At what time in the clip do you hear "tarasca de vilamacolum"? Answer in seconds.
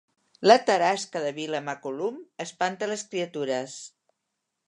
0.69-2.17